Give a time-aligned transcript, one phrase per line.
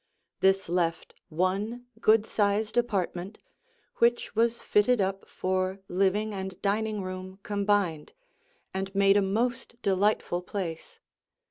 [0.39, 3.37] This left one good sized apartment,
[3.97, 8.13] which was fitted up for living and dining room combined
[8.73, 10.99] and made a most delightful place.